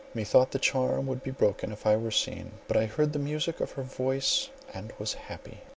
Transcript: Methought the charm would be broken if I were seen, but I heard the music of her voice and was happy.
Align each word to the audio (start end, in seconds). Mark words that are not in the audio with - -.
Methought 0.15 0.49
the 0.49 0.57
charm 0.57 1.05
would 1.05 1.21
be 1.21 1.29
broken 1.29 1.71
if 1.71 1.85
I 1.85 1.95
were 1.95 2.09
seen, 2.09 2.53
but 2.67 2.75
I 2.75 2.87
heard 2.87 3.13
the 3.13 3.19
music 3.19 3.59
of 3.59 3.73
her 3.73 3.83
voice 3.83 4.49
and 4.73 4.91
was 4.97 5.13
happy. 5.13 5.59